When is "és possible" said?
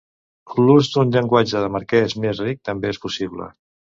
2.95-3.51